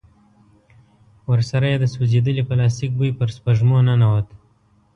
ورسره 1.31 1.65
يې 1.71 1.77
د 1.79 1.85
سوځېدلي 1.93 2.43
پلاستيک 2.49 2.91
بوی 2.97 3.11
پر 3.19 3.29
سپږمو 3.37 3.77
ننوت. 3.87 4.27